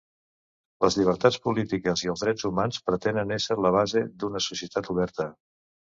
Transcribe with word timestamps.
Les 0.85 0.95
llibertats 0.99 1.37
polítiques 1.43 2.03
i 2.05 2.11
els 2.13 2.25
drets 2.27 2.47
humans 2.49 2.81
pretenen 2.89 3.35
esser 3.39 3.61
la 3.67 3.73
base 3.77 4.03
d'una 4.25 4.43
societat 4.51 4.91
oberta. 4.95 5.29